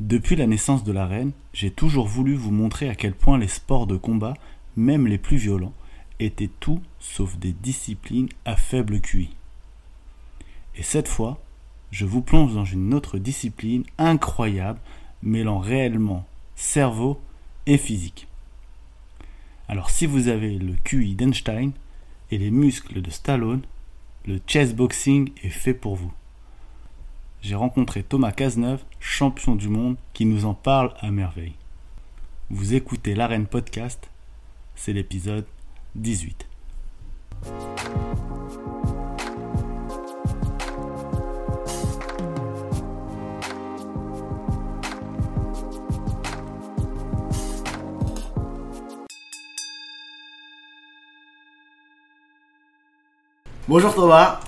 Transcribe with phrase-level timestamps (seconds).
[0.00, 3.86] Depuis la naissance de l'arène, j'ai toujours voulu vous montrer à quel point les sports
[3.86, 4.34] de combat,
[4.76, 5.74] même les plus violents,
[6.18, 9.30] étaient tout sauf des disciplines à faible QI.
[10.74, 11.40] Et cette fois,
[11.92, 14.80] je vous plonge dans une autre discipline incroyable,
[15.22, 16.26] mêlant réellement
[16.56, 17.20] cerveau
[17.66, 18.26] et physique.
[19.68, 21.70] Alors si vous avez le QI d'Einstein
[22.32, 23.62] et les muscles de Stallone,
[24.26, 26.12] le chess boxing est fait pour vous.
[27.44, 31.52] J'ai rencontré Thomas Cazeneuve, champion du monde, qui nous en parle à merveille.
[32.48, 34.08] Vous écoutez l'Arène Podcast,
[34.74, 35.44] c'est l'épisode
[35.94, 36.46] 18.
[53.68, 54.40] Bonjour Thomas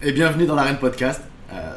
[0.00, 1.27] et bienvenue dans l'Arène Podcast.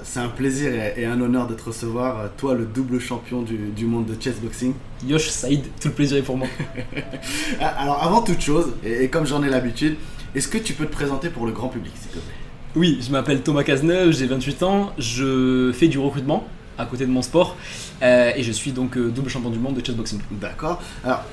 [0.04, 3.42] C'est un plaisir et, et un honneur de te recevoir, euh, toi le double champion
[3.42, 4.74] du, du monde de chessboxing.
[5.08, 6.48] Yosh Saïd, tout le plaisir est pour moi.
[7.60, 9.96] Ah, Alors avant toute chose, et, et comme j'en ai l'habitude,
[10.36, 12.36] est-ce que tu peux te présenter pour le grand public s'il te plaît?
[12.76, 17.12] Oui, je m'appelle Thomas Cazeneuve, j'ai 28 ans, je fais du recrutement à côté de
[17.12, 17.58] mon sport
[18.02, 20.20] euh, et je suis donc euh, double champion du monde de chessboxing.
[20.32, 20.82] D'accord.
[21.04, 21.24] Alors,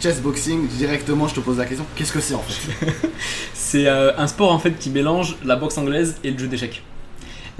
[0.00, 2.86] chessboxing, directement je te pose la question, qu'est-ce que c'est en fait?
[3.54, 6.82] C'est euh, un sport en fait qui mélange la boxe anglaise et le jeu d'échecs.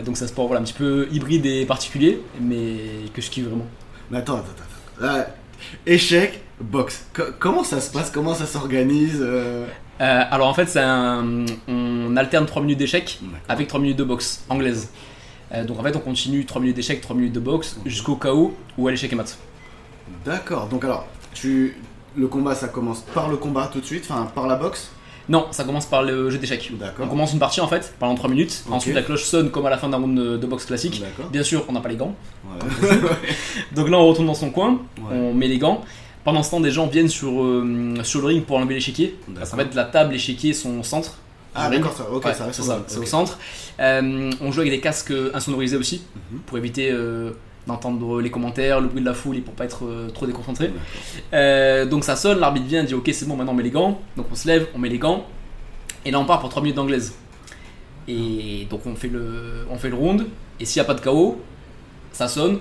[0.03, 2.77] Donc c'est un sport voilà, un petit peu hybride et particulier, mais
[3.12, 3.67] que je kiffe vraiment.
[4.11, 4.48] Mais attends, attends,
[5.00, 5.06] attends.
[5.06, 5.27] Ah,
[5.87, 7.06] échec, boxe.
[7.12, 8.11] Co- comment ça se passe?
[8.11, 9.67] Comment ça s'organise euh?
[10.00, 13.19] Euh, alors en fait, c'est un- on alterne 3 minutes D'accord.
[13.48, 14.91] avec 3 minutes de boxe anglaise.
[15.53, 18.56] Euh, donc en fait, on continue 3 minutes d'échecs, 3 minutes de boxe jusqu'au KO
[18.77, 19.39] ou à l'échec et mat.
[20.25, 21.77] D'accord, donc alors, tu...
[22.17, 24.91] le combat ça commence par le combat tout de suite, enfin par la boxe?
[25.28, 26.70] Non, ça commence par le jeu d'échecs.
[27.00, 28.64] On commence une partie en fait pendant 3 minutes.
[28.70, 31.03] Ensuite, la cloche sonne comme à la fin d'un round de, boxe classique.
[31.33, 32.14] Bien sûr, on n'a pas les gants.
[32.44, 32.98] Ouais.
[33.75, 35.16] Donc là, on retourne dans son coin, Ouais.
[35.16, 35.83] on met les gants.
[36.25, 39.16] Pendant ce temps, des gens viennent sur, euh, sur le ring pour enlever l'échiquier.
[39.34, 41.19] Parce qu'en fait, la table, l'échiquier sont au centre.
[41.54, 43.38] Ah d'accord, ça, ok, Ouais, ça reste ça, au centre.
[43.81, 46.38] Euh, on joue avec des casques insonorisés aussi Mhm.
[46.47, 47.31] pour éviter euh,
[47.66, 50.70] d'entendre les commentaires, le bruit de la foule et pour pas être euh, trop déconcentré.
[51.32, 54.00] Euh, donc ça sonne, l'arbitre vient, dit ok c'est bon maintenant on met les gants.
[54.16, 55.25] Donc on se lève, on met les gants.
[56.04, 57.14] Et là on part pour 3 minutes d'anglaise.
[58.06, 60.26] Et donc on fait le, on fait le round.
[60.60, 61.41] Et s'il n'y a pas de KO,
[62.12, 62.60] ça sonne,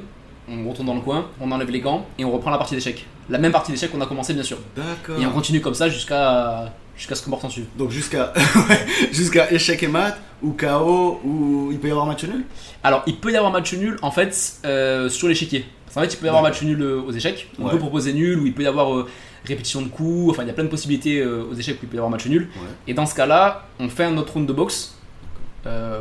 [0.49, 3.05] on retourne dans le coin, on enlève les gants et on reprend la partie d'échecs.
[3.29, 4.57] La même partie d'échecs qu'on a commencé bien sûr.
[4.75, 5.21] D'accord.
[5.21, 7.65] Et on continue comme ça jusqu'à jusqu'à ce que mort s'en suive.
[7.77, 8.33] Donc jusqu'à
[9.11, 12.43] jusqu'à échec et mat, ou KO, ou il peut y avoir match nul
[12.83, 15.65] Alors, il peut y avoir match nul en fait euh, sur l'échiquier.
[15.93, 17.49] Qu'en fait, il peut y avoir match nul euh, aux échecs.
[17.59, 17.71] On Ouais.
[17.71, 19.07] peut proposer nul ou il peut y avoir euh,
[19.45, 20.31] répétition de coups.
[20.31, 22.09] Enfin, il y a plein de possibilités euh, aux échecs où il peut y avoir
[22.09, 22.49] match nul.
[22.55, 22.67] Ouais.
[22.87, 24.95] Et dans ce cas-là, on fait un autre round de boxe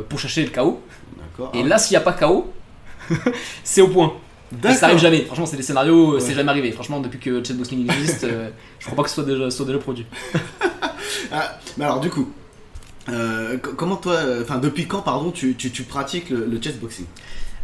[0.09, 0.81] pour chercher le KO.
[1.53, 2.51] Et là, s'il n'y a pas KO,
[3.63, 4.13] c'est au point.
[4.69, 5.21] Et ça arrive jamais.
[5.25, 6.19] Franchement, c'est des scénarios, euh, Ouais.
[6.19, 6.71] c'est jamais arrivé.
[6.71, 8.49] Franchement, depuis que Chatboxing existe, euh,
[8.79, 10.05] je crois pas que ce soit déjà, soit déjà produit.
[11.31, 12.31] Ah, mais alors du coup,
[13.09, 17.05] euh, co- comment toi, enfin depuis quand pardon tu, tu, tu pratiques le, le chessboxing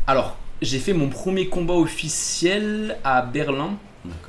[0.08, 3.78] Alors, j'ai fait mon premier combat officiel à Berlin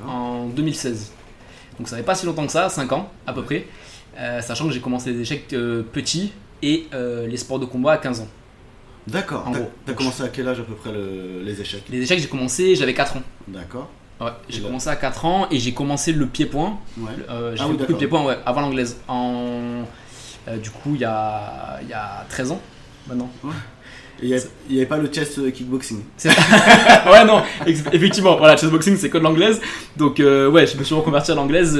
[0.06, 1.12] en 2016.
[1.78, 3.66] Donc ça fait pas si longtemps que ça, 5 ans à peu près.
[4.19, 6.32] Euh, sachant que j'ai commencé les échecs euh, petits
[6.62, 8.28] et euh, les sports de combat à 15 ans.
[9.10, 9.44] D'accord.
[9.47, 9.71] En T'as gros.
[9.87, 11.84] t'as commencé à quel âge à peu près le- les échecs?
[11.91, 13.22] Les échecs, j'ai commencé, j'avais 4 ans.
[13.48, 13.88] D'accord.
[14.21, 16.78] Ouais, j'ai commencé à 4 ans et j'ai commencé le pied-point.
[16.98, 17.10] Ouais.
[17.31, 18.98] Euh, j'ai Ah fait oui, beaucoup de pied-point ouais, avant l'anglaise.
[19.09, 19.82] En,
[20.48, 22.60] euh, du coup, il y a, il y a 13 ans
[23.09, 23.31] maintenant.
[24.22, 24.37] Et il
[24.71, 26.03] n'y avait pas le chess euh, kickboxing?
[27.10, 29.59] Ouais, non, effectivement, voilà, chessboxing c'est que de l'anglaise.
[29.97, 31.75] Donc, euh, ouais, je me suis reconverti à l'anglaise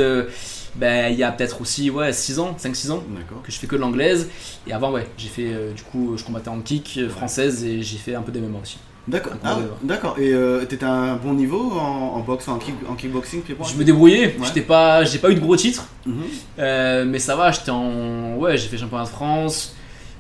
[0.77, 3.03] ben, il y a peut-être aussi ouais, 6 ans, 5-6 ans.
[3.45, 4.29] Que je fais que de l'anglaise
[4.67, 7.83] et avant ouais j'ai fait euh, du coup je combattais en kick euh, française et
[7.83, 8.79] j'ai fait un peu d'MMA aussi
[9.09, 9.33] D'accord.
[9.43, 10.17] Ah, d'accord.
[10.19, 13.75] Et euh, t'étais à un bon niveau en, en boxe, en, kick, en kickboxing, je
[13.75, 14.47] me débrouillais Ouais.
[14.47, 16.15] j'étais pas j'ai pas eu de gros titres Mhm.
[16.59, 19.75] euh, mais ça va j'étais en ouais j'ai fait championnat de France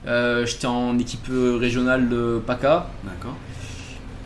[0.07, 3.37] euh, j'étais en équipe régionale de PACA D'accord.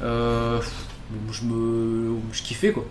[0.00, 2.84] je me je kiffais quoi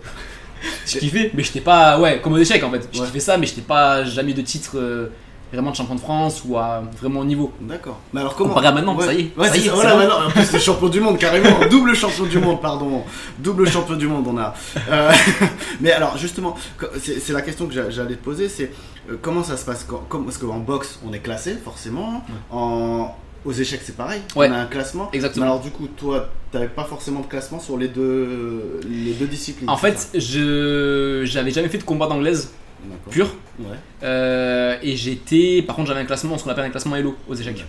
[0.86, 3.06] je kiffais mais j'étais pas ouais comme aux échecs en fait je Ouais.
[3.06, 5.08] kiffais ça mais j'étais pas jamais de titre euh,
[5.52, 8.00] vraiment de champion de France ou à vraiment haut niveau D'accord.
[8.12, 9.06] Mais alors comment Comparé à maintenant, Ouais.
[9.06, 9.98] ça y est, Ouais, ça y est, voilà, bon.
[9.98, 11.60] maintenant, en plus, c'est champion du monde, carrément.
[11.70, 13.04] Double champion du monde, pardon.
[13.38, 14.52] Double champion du monde, on a.
[14.90, 15.12] Euh,
[15.80, 16.56] mais alors, justement,
[17.00, 18.72] c'est la question que j'a- j'allais te poser c'est
[19.08, 22.24] euh, comment ça se passe quand, comme, Parce qu'en boxe, on est classé, forcément.
[22.50, 23.14] En,
[23.44, 24.20] aux échecs, c'est pareil.
[24.36, 24.48] Ouais.
[24.48, 25.10] On a un classement.
[25.12, 25.44] Exactement.
[25.46, 29.26] Mais alors, du coup, toi, t'avais pas forcément de classement sur les deux, les deux
[29.26, 29.68] disciplines.
[29.68, 32.52] En fait, je j'avais jamais fait de combat d'anglaise
[32.84, 33.12] D'accord.
[33.12, 33.34] pur.
[33.60, 33.76] Ouais.
[34.02, 35.62] Euh, et j'étais.
[35.66, 37.64] Par contre, j'avais un classement, ce qu'on appelle un classement Elo aux échecs.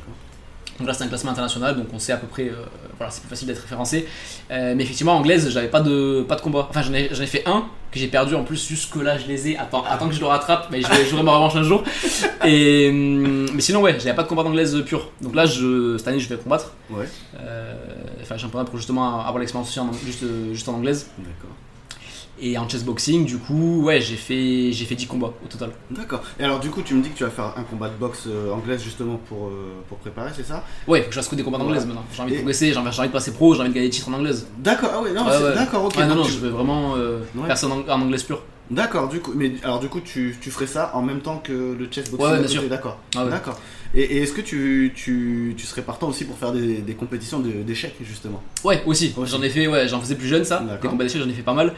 [0.79, 2.53] Donc là, c'est un classement international, donc on sait à peu près, euh,
[2.97, 4.07] voilà, c'est plus facile d'être référencé.
[4.51, 6.67] Euh, mais effectivement, anglaise, j'avais pas de, pas de combat.
[6.69, 9.25] Enfin, j'en ai, j'en ai fait un que j'ai perdu en plus, jusque là, je
[9.25, 9.57] les ai.
[9.57, 11.81] Attends, attends que je le rattrape, mais je vais- j'aurai ma revanche un jour.
[12.43, 15.11] Et, hum, mais sinon, ouais, j'avais pas de combat d'anglaise pur.
[15.21, 16.73] Donc là, je, cette année, je vais combattre.
[16.89, 17.05] Ouais,
[17.39, 17.73] Euh,
[18.21, 21.09] enfin, championnat pour justement avoir l'expérience aussi en, juste, euh, juste en anglaise.
[21.17, 21.55] d'accord.
[22.41, 25.69] Et en chessboxing, du coup, ouais, j'ai fait, j'ai fait 10 combats au total.
[25.89, 26.21] D'accord.
[26.37, 28.23] Et alors, du coup, tu me dis que tu vas faire un combat de boxe
[28.27, 30.63] euh, anglaise justement pour, euh, pour préparer, c'est ça?
[30.87, 32.03] Ouais, faut que je fasse que des combats d'anglaise maintenant.
[32.13, 34.09] J'ai envie de progresser, j'ai envie, de passer pro, j'ai envie de gagner des titres
[34.09, 34.47] en anglaise.
[34.57, 35.55] D'accord, ah ouais, non, c'est- ouais.
[35.55, 35.95] d'accord, ok.
[35.95, 37.47] Ouais, non, non, tu- je veux vraiment euh, Ouais.
[37.47, 38.41] faire ça en, en anglaise pur.
[38.69, 41.53] D'accord, du coup, mais alors du coup, tu, tu ferais ça en même temps que
[41.53, 42.63] le chess boxing Ouais, ouais, bien sûr.
[42.67, 42.97] D'accord.
[43.15, 43.29] Ah ouais.
[43.29, 43.59] D'accord.
[43.95, 47.39] Et, et est-ce que tu, tu, tu serais partant aussi pour faire des, des compétitions
[47.39, 49.13] de- d'échecs justement Ouais, aussi.
[49.15, 49.31] Aussi.
[49.31, 50.63] J'en ai fait, ouais, j'en faisais plus jeune ça.
[50.81, 51.73] Des combats d'échecs, j'en ai fait pas mal.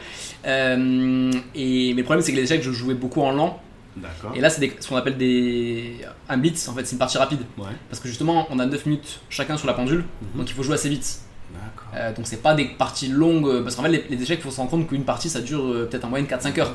[0.46, 3.60] Euh, et mes problèmes, c'est que les échecs, je jouais beaucoup en lent.
[3.96, 4.32] D'accord.
[4.34, 5.96] Et là, c'est ce qu'on appelle des.
[6.28, 7.40] Un blitz, en fait, c'est une partie rapide.
[7.56, 7.64] Ouais.
[7.90, 10.38] Parce que justement, on a 9 minutes chacun sur la pendule, Mhm.
[10.40, 11.20] donc il faut jouer assez vite.
[11.52, 11.88] D'accord.
[11.96, 14.50] Euh, donc c'est pas des parties longues, parce qu'en fait, les, les échecs, il faut
[14.50, 16.74] se rendre compte qu'une partie, ça dure euh, peut-être en moyenne 4-5 heures.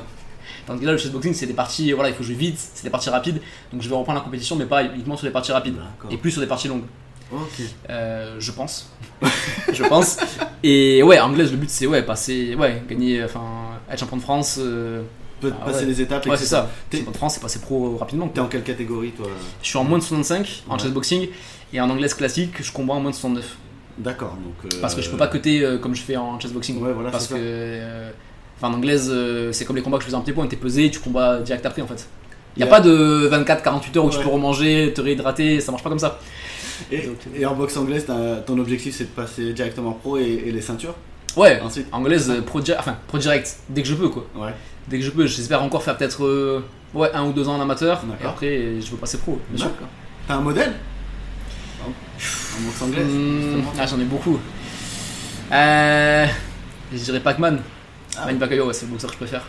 [0.66, 2.90] Tandis que là, le chessboxing, c'est des parties, voilà, il faut jouer vite, c'est des
[2.90, 3.40] parties rapides.
[3.72, 5.76] Donc je vais reprendre la compétition, mais pas uniquement sur les parties rapides.
[6.10, 6.84] Et plus sur des parties longues.
[7.32, 7.62] Ok.
[7.90, 8.90] Euh, je pense.
[9.72, 10.18] je pense.
[10.62, 13.42] Et ouais, anglaise, le but c'est ouais, passer, ouais, gagner, enfin,
[13.90, 14.56] être champion de France.
[14.60, 15.02] euh,
[15.40, 15.86] Peut Ah passer ouais.
[15.86, 16.24] les étapes.
[16.26, 16.70] ouais, c'est ça.
[16.92, 18.28] Champion de France, c'est passer pro rapidement.
[18.28, 19.26] T'es en quelle catégorie toi?
[19.62, 20.78] Je suis en moins de 65 en Ouais.
[20.80, 21.28] chessboxing
[21.72, 23.56] et en anglaise classique, je combats en moins de 69.
[23.98, 24.36] D'accord.
[24.36, 24.72] Donc.
[24.72, 26.80] euh, Parce que je peux pas cutter euh, comme je fais en chessboxing.
[26.80, 27.34] Ouais, voilà, parce que.
[28.54, 30.46] Euh, Enfin, en anglaise, euh, c'est comme les combats que je faisais en pied point,
[30.46, 32.06] t'es pesé, tu combats direct après en fait.
[32.56, 32.76] Il n'y a Yeah.
[32.76, 36.18] pas de 24-48 heures où tu peux remanger, te réhydrater, ça marche pas comme ça.
[36.90, 38.06] Et, Donc, et en boxe anglaise,
[38.46, 40.94] ton objectif c'est de passer directement pro et, et les ceintures
[41.36, 41.86] Ouais, ensuite.
[41.92, 44.24] anglaise, euh, pro, enfin, pro direct, dès que je peux quoi.
[44.36, 44.52] Ouais.
[44.88, 46.62] Dès que je peux, j'espère encore faire peut-être euh,
[46.94, 49.72] ouais, un ou deux ans en amateur, et après je veux passer pro, bien sûr.
[50.28, 50.72] T'as un modèle
[51.84, 51.88] en,
[52.64, 54.38] boxe anglaise Mmh, justement ah, j'en ai beaucoup.
[55.52, 56.26] Euh,
[56.92, 57.60] je dirais Pac-Man.
[58.18, 59.46] Ah Manny Pacquiao, ouais, c'est le boxeur que je préfère.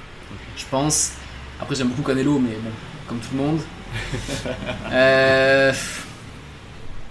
[0.58, 1.12] Je pense.
[1.60, 2.70] Après, j'aime beaucoup Canelo, mais bon,
[3.08, 3.60] comme tout le monde.
[4.92, 5.74] euh...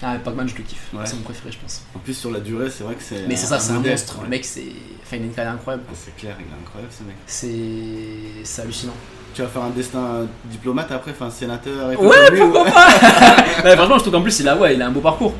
[0.02, 0.88] Ah, Pac-Man, je le kiffe.
[0.92, 1.00] Ouais.
[1.04, 1.82] C'est mon préféré, je pense.
[1.94, 3.26] En plus sur la durée, c'est vrai que c'est.
[3.26, 4.18] Mais c'est ça, c'est un monstre.
[4.18, 4.24] Ouais.
[4.24, 4.64] Le mec, c'est.
[5.02, 5.84] Enfin, il a une carrière incroyable.
[5.88, 7.16] Ah, C'est clair, il est incroyable ce mec.
[7.26, 8.44] C'est.
[8.44, 8.92] C'est hallucinant.
[9.34, 12.70] Tu vas faire un destin diplomate après, enfin sénateur et Ouais, pourquoi pas
[13.64, 15.34] Ouais, Franchement, je trouve qu'en plus, il a, ouais, il a un beau parcours.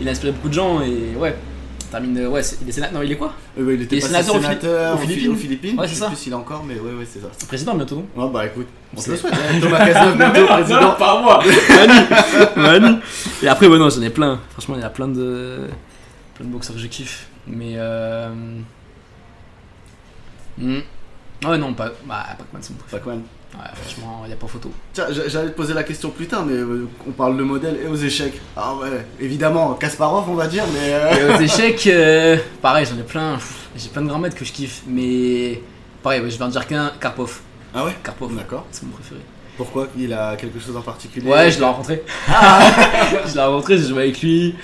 [0.00, 1.36] Il a inspiré beaucoup de gens et ouais.
[1.90, 2.18] Termine.
[2.18, 2.98] euh, Ouais, c'est- il est sénateur.
[2.98, 3.32] Non, il est quoi?
[3.58, 5.30] Euh, il était Il est sénateur sénateur aux Philippines.
[5.32, 5.78] Aux Philippines.
[5.80, 6.08] Ouais, c'est ça.
[6.08, 7.28] plus s'il est encore, mais ouais, ouais, c'est ça.
[7.46, 8.24] Président bientôt, non?
[8.24, 8.66] Ouais, bah écoute,
[8.96, 9.34] on se le souhaite.
[9.60, 10.92] Thomas Cazeneuve, bientôt président.
[10.92, 11.42] par moi
[12.56, 12.96] Manu
[13.42, 14.40] Et après, ouais, non, j'en ai plein.
[14.52, 15.68] Franchement, il y a plein de,
[16.34, 17.28] plein de boxeurs que je kiffe.
[17.46, 17.74] Mais.
[17.76, 18.28] Euh...
[21.44, 21.90] Ah Ouais, non, pas.
[22.06, 23.00] Bah, Pac-Man, c'est mon préféré.
[23.02, 23.22] Pac-Man.
[23.58, 24.70] Ouais, franchement, il n'y a pas photo.
[24.92, 27.78] Tiens, j'a- j'allais te poser la question plus tard, mais euh, on parle de modèle
[27.82, 28.38] et aux échecs.
[28.56, 30.92] Ah ouais, évidemment, Kasparov, on va dire, mais.
[30.92, 33.38] euh, Et aux échecs, euh, pareil, j'en ai plein.
[33.76, 34.82] J'ai plein de grands maîtres que je kiffe.
[34.86, 35.62] Mais.
[36.02, 37.40] Pareil, ouais, je vais en dire qu'un Karpov.
[37.74, 37.96] Ah ouais?
[38.04, 38.66] Karpov, D'accord.
[38.70, 39.20] c'est mon préféré.
[39.56, 39.88] Pourquoi?
[39.96, 41.26] Il a quelque chose en particulier?
[41.28, 42.02] Ouais, je l'ai rencontré.
[42.28, 42.60] Ah.
[43.26, 44.54] je l'ai rencontré, j'ai joué avec lui.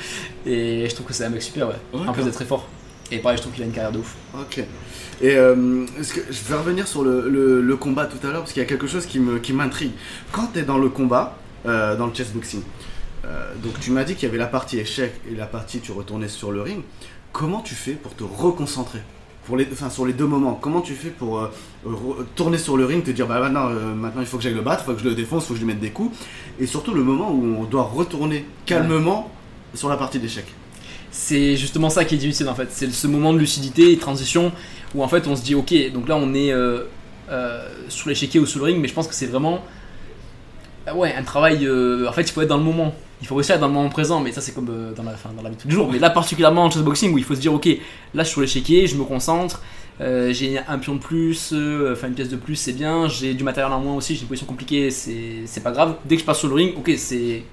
[0.45, 1.75] Et je trouve que c'est un mec super, ouais.
[1.95, 2.15] En D'accord.
[2.15, 2.67] plus d'être très fort.
[3.13, 4.15] Et pareil, je trouve qu'il a une carrière de ouf.
[4.41, 4.59] Ok.
[4.59, 8.63] Et euh, que, je vais revenir sur le, le- combat tout à l'heure parce qu'il
[8.63, 9.93] y a quelque chose qui me qui m'intrigue.
[10.33, 11.37] Quand tu es dans le combat,
[11.67, 12.63] euh, dans le chessboxing,
[13.25, 15.93] euh, donc tu m'as dit qu'il y avait la partie échec et la partie tu
[15.93, 16.83] retournais sur le ring.
[17.33, 19.01] Comment tu fais pour te reconcentrer?
[19.47, 21.51] Pour les, enfin, sur les deux moments Comment tu fais pour euh,
[22.37, 24.61] tourner sur le ring, te dire bah maintenant, euh, maintenant il faut que j'aille le
[24.61, 26.17] battre, il faut que je le défonce, il faut que je lui mette des coups
[26.61, 29.31] Et surtout le moment où on doit retourner calmement
[29.75, 30.45] sur la partie d'échec.
[31.15, 32.69] C'est justement ça qui est difficile en fait.
[32.71, 34.51] C'est ce moment de lucidité et transition
[34.95, 36.85] où en fait on se dit ok, donc là on est euh,
[37.31, 39.63] euh, sur ou sous le ring, mais je pense que c'est vraiment
[40.89, 41.67] euh, ouais, un travail.
[41.67, 42.95] euh, en fait, il faut être dans le moment.
[43.21, 45.03] Il faut réussir à être dans le moment présent, mais ça c'est comme euh, dans,
[45.05, 45.89] la, enfin, dans la vie de tous les jours.
[45.93, 47.67] Mais là particulièrement en chessboxing où il faut se dire ok,
[48.15, 49.63] là je suis sur l'échiquier, je me concentre.
[50.01, 51.55] euh, j'ai un pion de plus,
[51.93, 53.09] enfin une pièce de plus, c'est bien.
[53.09, 55.97] J'ai du matériel en moins aussi, j'ai une position compliquée, c'est pas grave.
[56.07, 57.45] Dès que je passe sur le ring, ok, c'est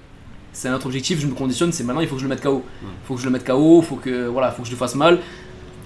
[0.52, 2.42] c'est un autre objectif, je me conditionne, c'est maintenant il faut que je le mette
[2.42, 2.64] KO.
[3.04, 5.18] Faut que je le mette KO, faut que voilà, faut que je le fasse mal.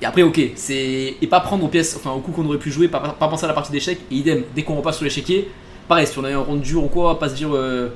[0.03, 2.71] Et après, ok, c'est et pas prendre aux pièces, enfin au coup qu'on aurait pu
[2.71, 3.99] jouer, pas, pas penser à la partie d'échec.
[4.11, 5.49] Et idem, dès qu'on repasse sur l'échiquier,
[5.89, 7.89] pareil, si on a eu un round dur ou quoi, pas se dire, euh,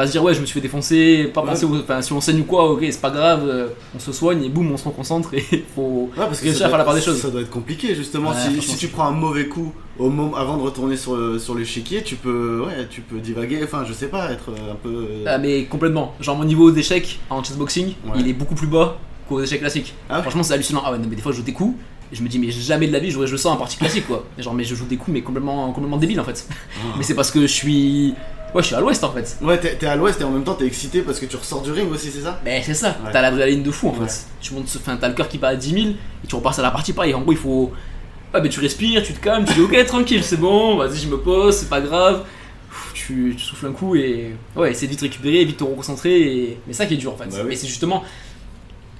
[0.00, 1.48] pas se dire ouais, je me suis fait défoncer, pas Ouais.
[1.50, 4.42] penser, enfin si on saigne ou quoi, ok, c'est pas grave, euh, on se soigne
[4.44, 5.40] et boum, on se reconcentre et
[5.74, 7.20] faut Ouais, parce que ça à faire la doit- part des choses.
[7.20, 8.32] Ça doit être compliqué justement.
[8.34, 12.02] Si, tu prends un mauvais coup au moment, avant de retourner sur, le- sur l'échiquier,
[12.02, 13.60] tu peux, ouais, tu peux divaguer.
[13.62, 14.88] Enfin, je sais pas, être un peu.
[14.88, 16.14] euh, Ah, mais complètement.
[16.20, 18.96] Genre mon niveau d'échec en chessboxing, il est beaucoup plus bas
[19.28, 19.92] qu'aux échecs classiques.
[20.08, 20.82] Ah Franchement, c'est hallucinant.
[20.84, 21.74] Ah ouais, non, mais des fois je joue des coups
[22.12, 24.06] et je me dis mais jamais de la vie j'aurais joué ça en partie classique
[24.08, 24.24] quoi.
[24.38, 26.44] Genre mais je joue des coups mais complètement complètement débile en fait.
[26.50, 26.94] Ah.
[26.96, 28.14] Mais c'est parce que je suis
[28.54, 29.36] Ouais, je suis à l'ouest en fait.
[29.42, 31.62] Ouais, t'es t'es à l'ouest et en même temps t'es excité parce que tu ressors
[31.62, 32.40] du ring aussi, c'est ça?
[32.44, 33.10] Mais c'est ça, Ouais.
[33.12, 34.26] t'as l'adrénaline de fou en fait.
[34.40, 36.62] Tu montes, enfin, t'as le cœur qui bat à 10 000 et tu repasses à
[36.62, 37.14] la partie pareil.
[37.14, 37.72] En gros, il faut.
[38.34, 41.08] Ouais, mais tu respires, tu te calmes, tu dis ok, tranquille, c'est bon, vas-y, je
[41.08, 42.24] me pose, c'est pas grave.
[42.68, 44.34] Pff, Tu, tu souffles un coup et.
[44.56, 46.20] Ouais, essaie de vite récupérer, vite te reconcentrer.
[46.20, 46.60] Et...
[46.66, 47.26] Mais ça qui est dur en fait.
[47.26, 47.46] Bah oui.
[47.48, 48.02] Mais c'est justement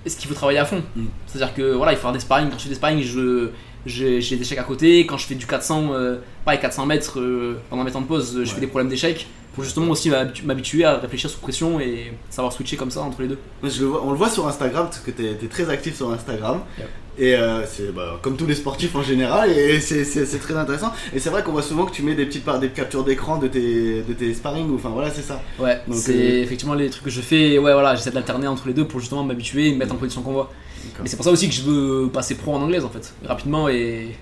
[0.07, 0.83] ce qu'il faut travailler à fond.
[0.97, 1.04] Mm.
[1.26, 2.49] C'est-à-dire que voilà, il faut faire des sparring.
[2.50, 3.50] Quand je fais des sparring, je.
[3.87, 5.07] J'ai des échecs à côté.
[5.07, 8.33] Quand je fais du 400, euh, pareil, 400 mètres euh, pendant mes temps de pause,
[8.35, 8.47] je Ouais.
[8.47, 12.53] fais des problèmes d'échecs pour justement aussi m'habitu- m'habituer à réfléchir sous pression et savoir
[12.53, 13.39] switcher comme ça entre les deux.
[13.63, 15.97] Ouais, je le vois- on le voit sur Instagram parce que t'es es très actif
[15.97, 16.61] sur Instagram.
[17.19, 20.93] Et euh, c'est bah, comme tous les sportifs en général, et c'est- très intéressant.
[21.13, 23.49] Et c'est vrai qu'on voit souvent que tu mets des petites des captures d'écran de
[23.49, 25.43] tes, de tes sparring, ou enfin voilà, c'est ça.
[25.59, 27.59] Ouais, c'est euh, effectivement les trucs que je fais.
[27.59, 29.97] Ouais, voilà, j'essaie de l'alterner entre les deux pour justement m'habituer et me mettre en
[29.97, 30.45] position convoi.
[30.45, 30.55] D'accord.
[31.03, 33.69] Mais c'est pour ça aussi que je veux passer pro en anglaise en fait, rapidement
[33.69, 34.17] et.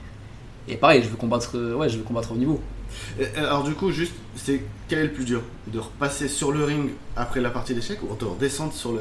[0.71, 2.61] Et pareil, je veux combattre, euh, ouais, je veux combattre au niveau.
[3.19, 5.41] Et, alors du coup, juste, c'est quel est le plus dur?
[5.69, 9.01] De repasser sur le ring après la partie d'échecs ou de redescendre sur le...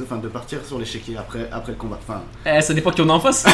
[0.00, 1.98] Enfin, de partir sur l'échiquier après, après le combat?
[2.00, 3.46] Enfin, Eh, ça dépend qui on a en face.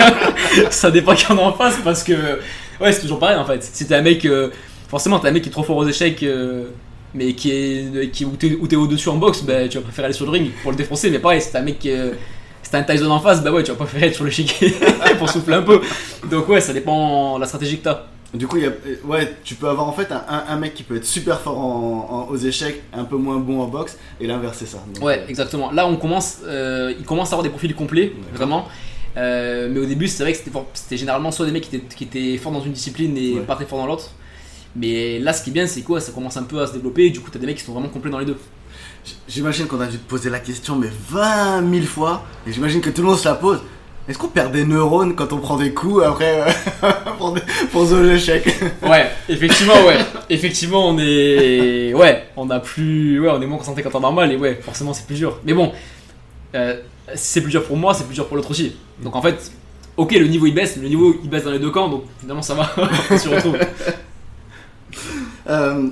[0.70, 2.40] ça dépend qui on a en face parce que.
[2.80, 3.62] Ouais, c'est toujours pareil en fait.
[3.62, 4.24] Si t'es un mec.
[4.24, 4.50] euh,
[4.88, 6.22] forcément, t'es un mec qui est trop fort aux échecs.
[6.22, 6.64] euh,
[7.14, 10.24] mais qui est, qui, où t'es au-dessus en boxe, bah, tu vas préférer aller sur
[10.26, 11.10] le ring pour le défoncer.
[11.10, 11.90] Mais pareil, si t'es un mec qui.
[11.90, 12.12] euh,
[12.74, 14.74] un Tyson en face, bah ouais, tu vas préférer être sur l'échiquier
[15.18, 15.82] pour souffler un peu.
[16.30, 18.04] Donc ouais, ça dépend de la stratégie que t'as.
[18.32, 18.70] du coup, y a,
[19.04, 22.32] ouais, tu peux avoir en fait un, mec qui peut être super fort en- en-
[22.32, 24.82] aux échecs, un peu moins bon en boxe, et l'inverse c'est ça.
[24.94, 25.70] Donc, Ouais, euh, exactement.
[25.70, 28.66] Là, on commence, euh, il commence à avoir des profils complets, vraiment.
[29.18, 30.38] Euh, mais au début, c'est vrai que
[30.72, 33.40] c'était généralement soit des mecs qui étaient, qui étaient forts dans une discipline et Ouais.
[33.40, 34.08] pas très forts dans l'autre.
[34.76, 36.00] Mais là, ce qui est bien, c'est quoi?
[36.00, 37.06] Ça commence un peu à se développer.
[37.06, 38.36] Et du coup, t'as des mecs qui sont vraiment complets dans les deux.
[39.28, 42.88] J'imagine qu'on a dû te poser la question mais 20 000 fois, et j'imagine que
[42.90, 43.60] tout le monde se la pose.
[44.08, 46.40] Est-ce qu'on perd des neurones quand on prend des coups après
[46.82, 47.40] euh, pour, des-
[47.72, 48.48] pour échecs
[48.82, 49.96] Ouais, effectivement, ouais.
[50.28, 54.32] effectivement, on est, ouais, on a plus, ouais, on est moins concentré qu'en temps normal
[54.32, 55.38] et ouais, forcément, c'est plus dur.
[55.44, 55.72] Mais bon,
[56.54, 56.76] euh,
[57.14, 58.74] si c'est plus dur pour moi, c'est plus dur pour l'autre aussi.
[59.02, 59.50] Donc en fait,
[59.96, 62.04] ok, le niveau il baisse, mais le niveau il baisse dans les deux camps, donc
[62.20, 62.70] finalement ça va,
[63.10, 63.56] on s'y retrouve.
[65.48, 65.88] Euh,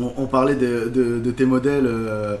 [0.00, 2.36] on, on parlait de, de- de tes modèles euh,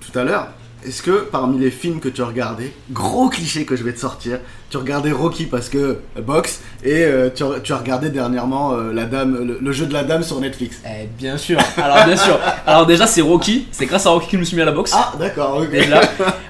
[0.00, 0.48] tout à l'heure.
[0.86, 3.98] Est-ce que parmi les films que tu as regardés, gros cliché que je vais te
[3.98, 4.38] sortir,
[4.70, 8.74] tu regardais Rocky parce que euh, boxe et euh, tu, as- tu as regardé dernièrement
[8.74, 10.76] euh, la dame, le, le jeu de la dame sur Netflix?
[10.86, 11.58] Eh, bien sûr.
[11.76, 12.38] Alors bien sûr.
[12.64, 13.66] Alors déjà c'est Rocky.
[13.72, 14.92] C'est grâce à Rocky que je me suis mis à la boxe.
[14.94, 15.70] Ah d'accord, ok.
[15.70, 16.00] Déjà.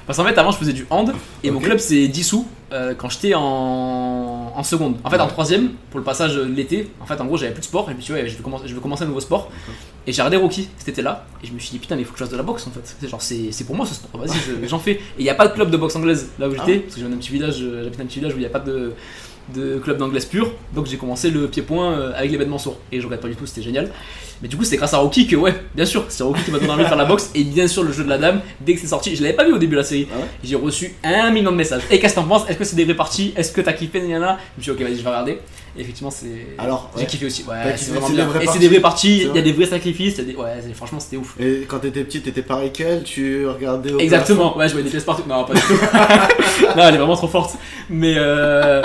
[0.06, 3.08] Parce qu'en fait avant je faisais du hand et mon club s'est dissous euh, quand
[3.08, 3.40] j'étais en,
[4.54, 4.96] en seconde.
[5.04, 6.90] En fait en troisième pour le passage de l'été.
[7.00, 8.64] En fait en gros j'avais plus de sport et suis dit ouais je vais commencer,
[8.66, 9.50] je vais commencer un nouveau sport.
[10.06, 12.12] Et j'ai regardé Rocky cet été-là et je me suis dit putain mais il faut
[12.12, 12.80] que je fasse de la boxe en fait.
[13.00, 14.18] C'est genre c'est c'est pour moi ce sport.
[14.20, 14.92] Vas-y je- j'en fais.
[14.92, 16.62] Et il n'y a pas de club de boxe anglaise là où Ah.
[16.66, 18.46] j'étais parce que j'ai un petit village, euh, j'habite un petit village où il n'y
[18.46, 18.92] a pas de
[19.54, 23.04] de club d'anglaise pur, donc j'ai commencé le pied-point euh, avec l'événement sourd et je
[23.06, 23.90] regrette pas du tout, c'était génial.
[24.42, 26.58] Mais du coup, c'est grâce à Rocky que, ouais, bien sûr, c'est Rocky qui m'a
[26.58, 27.30] donné envie de faire la boxe.
[27.34, 29.46] Et bien sûr, le jeu de la dame, dès que c'est sorti, je l'avais pas
[29.46, 30.06] vu au début de la série.
[30.14, 31.80] Ah ouais J'ai reçu un million de messages.
[31.90, 32.42] Et qu'est-ce que t'en penses?
[32.50, 33.32] Est-ce que c'est des vraies parties?
[33.36, 34.02] Est-ce que t'as kiffé?
[34.02, 35.38] Nana Je me suis dit, ok, vas-y, je vais regarder.
[35.76, 36.46] Et effectivement, c'est.
[36.58, 37.06] Alors, j'ai ouais.
[37.06, 37.44] kiffé aussi.
[37.44, 38.26] T'as Ouais, c'est vraiment bien.
[38.28, 40.16] Et c'est parties des vraies parties, il y a des vrais sacrifices.
[40.16, 41.34] des- Ouais, franchement, c'était ouf.
[41.40, 44.90] Et quand t'étais petit, t'étais pareil qu'elle, tu regardais au Exactement, ouais, je voyais des
[44.90, 45.22] pièces partout.
[45.28, 45.74] Non, pas du tout.
[46.76, 47.56] non, elle est vraiment trop forte.
[47.90, 48.82] Mais, euh,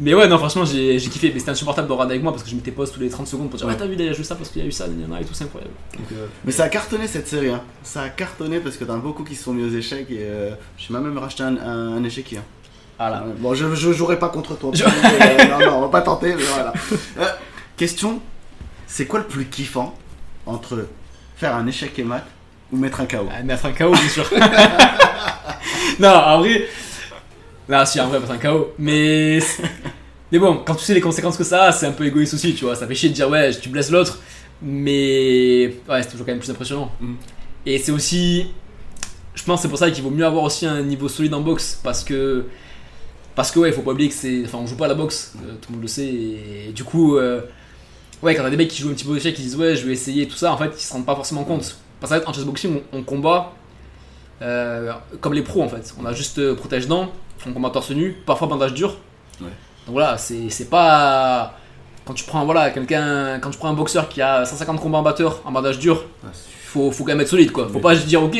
[0.00, 1.30] mais ouais, non, franchement, j'ai kiffé.
[1.32, 3.26] Mais c'était insupportable de regarder avec moi parce que je mettais pause tous les 30
[3.26, 3.72] secondes pour dire, Ouais.
[3.76, 5.02] ah, t'as vu, il y a juste ça parce qu'il y a eu ça, il
[5.02, 5.72] y en a et tout, c'est incroyable.
[5.96, 7.62] Donc, euh, Mais ça a cartonné cette série, hein.
[7.82, 10.18] Ça a cartonné parce que t'en as beaucoup qui se sont mis aux échecs et
[10.20, 12.38] euh, j'ai même racheté un, un, un échiquier.
[12.38, 12.42] hein.
[12.98, 13.22] Voilà.
[13.22, 14.70] Ouais, Bon, je, je jouerai pas contre toi.
[14.74, 16.72] Je- Euh, non, non, on va pas tenter, mais voilà.
[17.18, 17.24] Euh,
[17.76, 18.20] question
[18.86, 19.94] c'est quoi le plus kiffant
[20.46, 20.86] entre
[21.36, 22.24] faire un échec et mat
[22.72, 24.24] ou mettre un KO Ah, mettre un KO, bien sûr.
[25.98, 26.66] non, en vrai.
[27.68, 28.72] Non, si, en vrai, mettre un KO.
[28.78, 29.38] Mais.
[30.32, 32.54] Mais bon, quand tu sais les conséquences que ça a, c'est un peu égoïste aussi,
[32.54, 32.74] tu vois.
[32.76, 34.18] Ça fait chier de dire, ouais, tu blesses l'autre.
[34.62, 35.74] Mais.
[35.88, 36.90] Ouais, c'est toujours quand même plus impressionnant.
[37.00, 37.14] Mm.
[37.66, 38.50] Et c'est aussi.
[39.34, 41.40] Je pense que c'est pour ça qu'il vaut mieux avoir aussi un niveau solide en
[41.40, 41.78] boxe.
[41.82, 42.46] Parce que.
[43.38, 44.42] Parce que, ouais, faut pas oublier que c'est.
[44.44, 46.08] Enfin, on joue pas à la boxe, euh, tout le monde le sait.
[46.08, 47.16] Et du coup.
[47.16, 47.40] euh,
[48.20, 49.86] Ouais, quand t'as des mecs qui jouent un petit peu d'échecs, qui disent ouais, je
[49.86, 51.78] vais essayer tout ça, en fait, ils se rendent pas forcément compte.
[52.00, 53.52] Parce qu'en chessboxing, on, on combat
[54.42, 55.94] euh, comme les pros en fait.
[56.00, 57.12] On a juste euh, protège-dents,
[57.46, 58.96] on combat torse nu, parfois bandage dur.
[59.40, 59.46] Ouais.
[59.86, 61.54] Donc voilà, c'est c'est pas.
[62.08, 63.38] Quand tu prends voilà, quelqu'un.
[63.38, 66.28] Quand tu prends un boxeur qui a 150 combats en batteur en bandage dur, Ah,
[66.32, 67.66] c'est- faut, faut quand même être solide quoi.
[67.68, 68.34] Faut Mais- pas juste dire ok,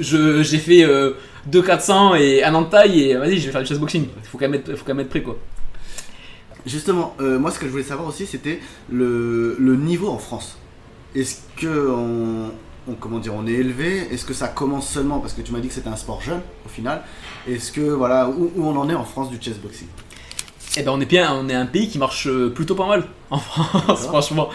[0.00, 1.10] je, j'ai fait euh,
[1.46, 4.06] 2 400 et un an de taille et vas-y, je vais faire du chessboxing.
[4.30, 5.36] Faut quand même être, faut quand même être prêt quoi.
[6.64, 10.56] Justement, euh, moi ce que je voulais savoir aussi c'était le, le niveau en France.
[11.16, 12.52] Est-ce que on,
[12.88, 14.06] on- comment dire, on est élevé?
[14.12, 15.18] Est-ce que ça commence seulement?
[15.18, 17.02] Parce que tu m'as dit que c'était un sport jeune au final
[17.48, 19.88] Est-ce que voilà où, où on en est en France du chessboxing?
[20.76, 23.04] Eh ben on est bien, on est un pays qui marche euh, plutôt pas mal
[23.30, 24.48] en France, franchement,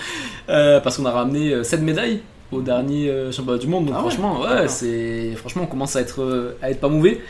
[0.50, 2.21] Euh, parce qu'on a ramené 7 médailles
[2.51, 3.86] au dernier euh, championnat du monde.
[3.88, 7.21] Donc Ah franchement, ouais, c'est franchement on commence à être euh, à être pas mauvais.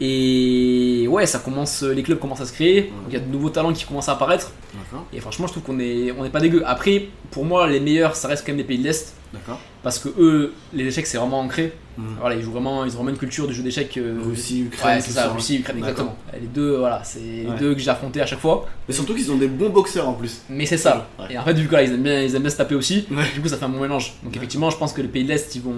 [0.00, 2.92] Et ouais, ça commence, les clubs commencent à se créer.
[3.08, 4.52] Il y a de nouveaux talents qui commencent à apparaître.
[5.12, 6.62] Et franchement, je trouve qu'on est on est pas dégueu.
[6.64, 9.12] Après, pour moi, les meilleurs, ça reste quand même les pays de l'est,
[9.82, 11.72] parce que eux, les échecs, c'est vraiment ancré.
[11.98, 12.16] Mhm.
[12.20, 13.96] Voilà, ils jouent vraiment, ils ont vraiment une culture du jeu d'échecs.
[13.98, 15.32] euh, Russie, Ukraine, Ouais, c'est ça, ça.
[15.32, 16.16] Russie, Ukraine, exactement.
[16.32, 18.66] Les deux, voilà, c'est les deux que j'ai affrontés à chaque fois.
[18.86, 20.42] Mais surtout qu'ils ont des bons boxeurs en plus.
[20.48, 21.08] Mais c'est ça.
[21.18, 21.26] Ouais.
[21.30, 23.06] Et en fait, vu que là, ils aiment bien, ils aiment bien se taper aussi,
[23.34, 24.14] du coup, ça fait un bon mélange.
[24.22, 25.74] Donc, effectivement, je pense que les pays de l'Est, ils vont,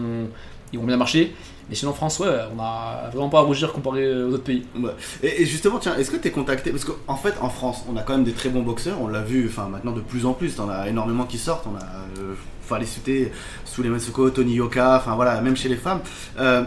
[0.72, 1.34] ils vont bien marcher.
[1.68, 4.64] Mais sinon, France, ouais, on a vraiment pas à rougir comparé aux autres pays.
[4.76, 4.90] Ouais.
[5.22, 6.70] Et, et justement, tiens, est-ce que tu es contacté?
[6.72, 9.22] Parce qu'en fait, en France, on a quand même des très bons boxeurs, on l'a
[9.22, 11.84] vu, enfin maintenant de plus en plus, t'en as énormément qui sortent, on a,
[12.20, 12.34] euh,
[12.76, 13.32] aller citer
[13.64, 16.00] sous les Matsuko, Tony Yoka, enfin voilà, même chez les femmes.
[16.38, 16.62] Euh,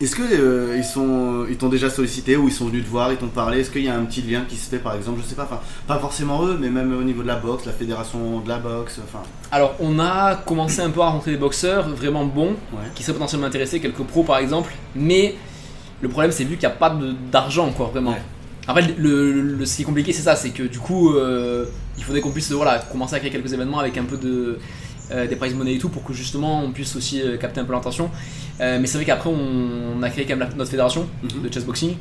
[0.00, 3.12] est-ce que euh, ils sont, ils t'ont déjà sollicité ou ils sont venus te voir,
[3.12, 3.60] ils t'ont parlé?
[3.60, 5.44] Est-ce qu'il y a un petit lien qui se fait, par exemple, je sais pas,
[5.44, 8.58] enfin pas forcément eux, mais même au niveau de la boxe, la fédération de la
[8.58, 9.22] boxe, enfin,
[9.52, 12.88] Alors, on a commencé un peu à rencontrer des boxeurs vraiment bons, ouais.
[12.96, 14.72] qui seraient potentiellement intéressés, quelques pros par exemple.
[14.96, 15.36] Mais
[16.00, 16.96] le problème, c'est vu qu'il n'y a pas
[17.30, 18.10] d'argent, quoi, vraiment.
[18.12, 18.22] Ouais.
[18.66, 21.66] En fait, le, le- ce qui est compliqué, c'est ça, c'est que du coup, euh,
[21.98, 24.58] il faudrait qu'on puisse voilà, commencer à créer quelques événements avec un peu de
[25.12, 27.64] euh, des prize money et tout pour que justement on puisse aussi euh, capter un
[27.64, 28.10] peu l'attention.
[28.60, 31.42] Euh, mais c'est vrai qu'après, on, on a créé quand même la- notre fédération Mhm.
[31.42, 31.96] de chessboxing,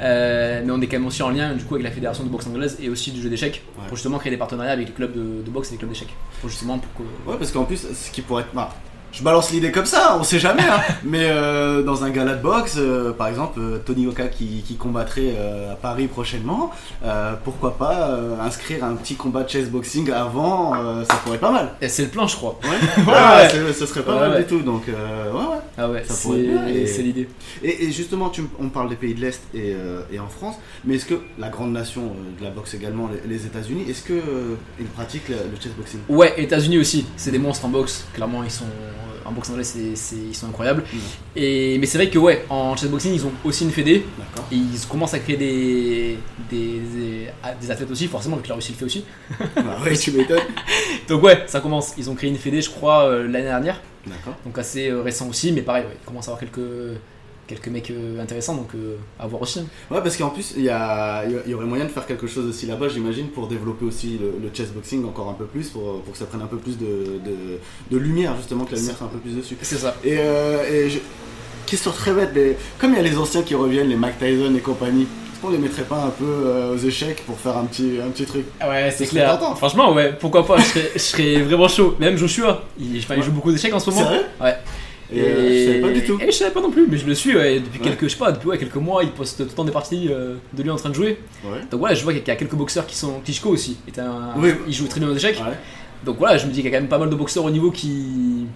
[0.00, 2.28] euh, mais on est quand même aussi en lien du coup avec la fédération de
[2.28, 3.84] boxe anglaise et aussi du jeu d'échecs Ouais.
[3.88, 6.14] pour justement créer des partenariats avec les clubs de, de boxe et les clubs d'échecs.
[6.40, 8.54] Pour justement pour que Ouais, parce qu'en plus, ce qui pourrait être.
[8.54, 8.74] bah,
[9.12, 10.80] je balance l'idée comme ça, on sait jamais, hein.
[11.04, 14.76] mais euh, dans un gala de boxe, euh, par exemple, euh, Tony Oka qui, qui
[14.76, 15.34] combattrait
[15.70, 16.70] à Paris prochainement,
[17.44, 21.70] pourquoi pas inscrire un petit combat de chess boxing avant, ça pourrait être pas mal.
[21.80, 22.58] Et c'est le plan, je crois.
[22.64, 22.70] Ouais,
[23.04, 23.72] Ouais, Ah, ouais.
[23.72, 24.38] ce serait pas mal ouais.
[24.40, 25.56] du tout, donc ouais, ouais.
[25.78, 26.40] Ah ouais, Ça pourrait
[26.74, 27.28] et- c'est l'idée.
[27.62, 29.74] Et, et justement, tu, on parle des pays de l'Est et,
[30.12, 32.02] et en France, mais est-ce que la grande nation
[32.38, 35.72] de la boxe également, les, les États-Unis, est-ce que euh, ils pratiquent le, le chess
[35.72, 36.00] boxing?
[36.08, 38.06] Ouais, États-Unis aussi, c'est des monstres en boxe.
[38.14, 38.64] Clairement, ils sont
[39.28, 40.82] en boxe anglaise, c'est, c'est- ils sont incroyables.
[40.92, 41.00] Mhm.
[41.36, 44.04] Et mais c'est vrai que ouais, en chessboxing, ils ont aussi une fédé.
[44.18, 44.46] D'accord.
[44.52, 46.18] Et ils commencent à créer des,
[46.50, 47.28] des, des,
[47.60, 49.04] des athlètes aussi, forcément, vu que la Russie le fait aussi.
[49.56, 50.38] bah ouais, tu m'étonnes.
[51.08, 51.94] Donc ouais, ça commence.
[51.98, 53.80] Ils ont créé une fédé, je crois, euh, l'année dernière.
[54.06, 54.36] D'accord.
[54.44, 56.60] Donc assez euh, récent aussi, mais pareil, ouais, il commence à avoir quelques,
[57.46, 59.60] quelques mecs euh, intéressants, donc euh, à voir aussi.
[59.90, 62.66] Ouais, parce qu'en plus, il y, a- y aurait moyen de faire quelque chose aussi
[62.66, 66.18] là-bas, j'imagine, pour développer aussi le, le chessboxing encore un peu plus, pour, pour que
[66.18, 67.58] ça prenne un peu plus de, de,
[67.90, 69.56] de lumière, justement, que la lumière soit un peu plus dessus.
[69.62, 69.94] C'est ça.
[70.04, 70.98] Et, euh, et je-
[71.66, 74.54] question très bête, mais comme il y a les anciens qui reviennent, les Mike Tyson
[74.56, 77.64] et compagnie, est-ce qu'on les mettrait pas un peu euh, aux échecs pour faire un
[77.66, 78.46] petit, un petit truc?
[78.66, 79.38] Ouais, c'est Ce clair.
[79.56, 81.94] Franchement, ouais, pourquoi pas, je serais, je serais vraiment chaud.
[82.00, 84.04] Même Joshua, il, enfin, il joue beaucoup d'échecs en ce moment.
[84.08, 84.24] Sérieux?
[84.40, 84.56] Ouais.
[85.12, 86.18] Et, euh, je savais pas du tout.
[86.20, 87.84] Et je savais pas non plus, mais je le suis ouais, depuis Ouais.
[87.86, 90.08] quelques, je sais pas, depuis ouais, quelques mois, il poste tout le temps des parties
[90.10, 91.18] euh, de lui en train de jouer.
[91.70, 93.20] Donc voilà, je vois qu'il y a quelques boxeurs qui sont.
[93.24, 94.50] Klitschko aussi, un, Oui.
[94.66, 95.40] il joue très bien aux échecs.
[96.04, 97.50] Donc voilà, je me dis qu'il y a quand même pas mal de boxeurs au
[97.50, 98.46] niveau qui,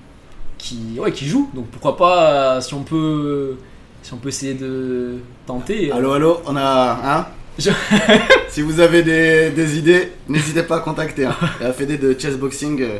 [0.59, 1.49] qui, ouais, qui jouent.
[1.55, 3.57] Donc pourquoi pas, euh, si on peut,
[4.03, 5.91] si on peut essayer de tenter.
[5.93, 7.01] Allô, allô, on a.
[7.03, 7.27] Hein
[7.59, 7.71] Je-
[8.49, 11.27] si vous avez des, des idées, n'hésitez pas à contacter.
[11.27, 11.37] Hein.
[11.61, 12.99] La Fédé de chessboxing, euh,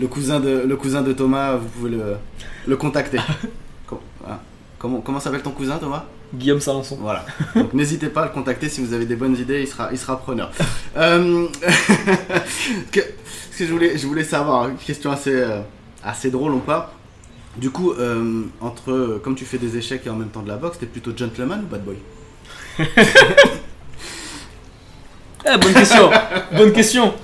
[0.00, 2.16] le, cousin de, le cousin de Thomas, vous pouvez le,
[2.66, 3.18] le contacter.
[3.86, 4.38] Com- hein.
[4.78, 6.04] Comment, comment s'appelle ton cousin, Thomas?
[6.34, 6.96] Guillaume Salançon.
[7.00, 7.26] Voilà.
[7.54, 9.98] Donc n'hésitez pas à le contacter si vous avez des bonnes idées, il sera, il
[9.98, 10.50] sera preneur.
[10.96, 11.46] Euh,
[12.90, 13.00] que,
[13.52, 15.60] ce que je voulais, je voulais savoir, une question assez, euh,
[16.02, 16.92] assez drôle ou pas.
[17.56, 20.56] Du coup, euh, entre comme tu fais des échecs et en même temps de la
[20.56, 21.96] boxe, t'es plutôt gentleman ou bad boy?
[25.46, 26.10] Ah, bonne question,
[26.56, 27.14] bonne question.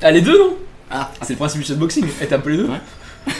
[0.00, 0.56] Ah, les deux, non?
[0.90, 2.66] Ah, C'est le principe du chessboxing, être un peu les deux.
[2.68, 2.80] Ouais.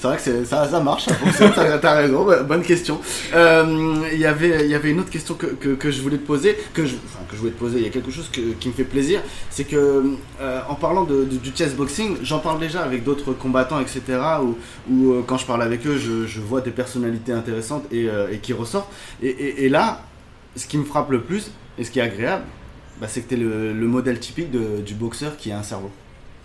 [0.00, 3.00] c'est vrai que c'est- ça, ça marche, ça fonctionne, t'as t'as raison, bah, bonne question.
[3.34, 6.18] Euh, Il y avait- il y avait une autre question que, que- que je voulais
[6.18, 8.28] te poser, que je, enfin, que je voulais te poser, il y a quelque chose
[8.32, 10.04] que- qui me fait plaisir, c'est que
[10.40, 14.00] euh, en parlant de, de- du chessboxing, j'en parle déjà avec d'autres combattants, etc.,
[14.42, 14.56] où,
[14.92, 18.28] où, euh, quand je parle avec eux, je, je vois des personnalités intéressantes et, euh,
[18.30, 18.90] et qui ressortent.
[19.22, 20.02] Et, et- et là,
[20.56, 22.44] ce qui me frappe le plus, et ce qui est agréable,
[23.00, 25.62] bah, c'est que tu es le, le modèle typique de- du boxeur qui a un
[25.62, 25.90] cerveau.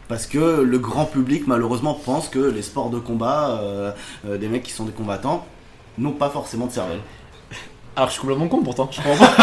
[0.07, 3.91] Parce que le grand public, malheureusement, pense que les sports de combat, euh,
[4.25, 5.45] euh, des mecs qui sont des combattants,
[5.97, 6.99] n'ont pas forcément de cervelle.
[7.95, 8.89] Alors je suis complètement con pourtant.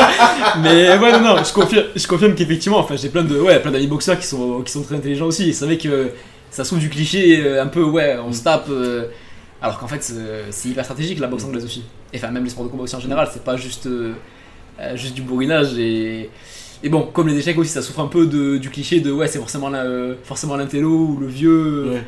[0.63, 3.73] Mais ouais, non, non, je confirme, je confirme qu'effectivement, enfin, j'ai plein de, ouais, plein
[3.73, 5.53] d'amis boxeurs qui sont, qui sont très intelligents aussi.
[5.53, 6.13] C'est vrai que
[6.51, 8.71] ça souffre du cliché euh, un peu, ouais, on se tape.
[9.61, 10.15] alors qu'en fait,
[10.51, 11.85] c'est hyper stratégique la boxe anglaise aussi.
[12.13, 13.89] Et enfin, même les sports de combat aussi en général, c'est pas juste,
[14.95, 15.77] juste du bourrinage.
[15.77, 16.31] Et,
[16.83, 19.27] et bon, comme les échecs aussi, ça souffre un peu de, du cliché de, ouais,
[19.29, 21.85] c'est forcément la- euh, forcément l'intello ou le vieux.
[21.89, 21.99] euh,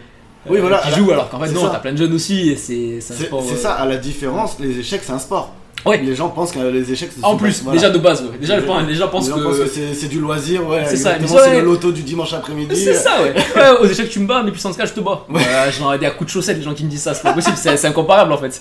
[0.49, 2.57] Oui, voilà, qui la- joue alors qu'en fait non t'as plein de jeunes aussi et
[2.57, 5.19] c'est c'est un C'est sport c'est euh, ça, à la différence, les échecs, c'est un
[5.19, 5.53] sport.
[5.85, 5.99] Ouais.
[5.99, 7.79] Les gens pensent que les échecs c'est En plus, voilà.
[7.79, 8.39] déjà de base, ouais.
[8.41, 9.43] déjà, les gens pensent Les gens que.
[9.45, 10.83] pensent que c'est du loisir, ouais.
[10.87, 12.75] C'est ça, c'est le loto du dimanche après-midi.
[12.75, 13.33] C'est ça, ouais.
[13.57, 13.79] ouais.
[13.81, 15.25] Aux échecs, tu me bats, mais puissance 4, je te bats.
[15.29, 15.41] Ouais,
[15.79, 17.33] J'en ai des à coups de chaussettes, les gens qui me disent ça, c'est pas
[17.35, 18.61] possible, c'est incomparable en fait.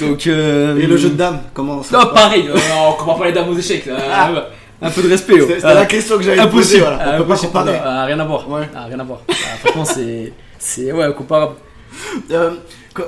[0.00, 0.26] Donc.
[0.26, 3.26] euh, Et le jeu de dames, comment ça Non, passe pareil, euh, on compare pas
[3.26, 3.86] les dames aux échecs.
[3.86, 4.48] là.
[4.80, 4.88] Ah.
[4.88, 5.34] Un peu de respect.
[5.40, 5.46] oh.
[5.48, 5.74] C'était Ah.
[5.74, 6.82] la question que j'avais posée, Impossible.
[6.82, 7.14] voilà.
[7.14, 7.80] On peut pas comparer.
[7.82, 8.50] Ah, rien à voir.
[8.50, 8.68] Ouais.
[8.74, 9.20] Ah, rien à voir.
[9.28, 10.32] Ah, franchement, c'est.
[10.58, 10.92] C'est.
[10.92, 11.54] Ouais, comparable.
[12.30, 12.50] Euh,
[12.98, 13.02] euh,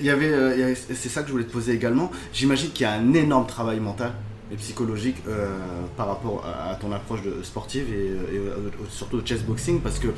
[0.00, 2.10] il y avait, euh, y avait- c'est ça que je voulais te poser également.
[2.32, 4.12] J'imagine qu'il y a un énorme travail mental
[4.52, 5.48] et psychologique euh,
[5.96, 8.40] par rapport à, ton approche de sportive et, et,
[8.90, 10.08] surtout au chessboxing parce que,